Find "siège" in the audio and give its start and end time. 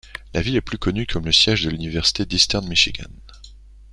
1.31-1.63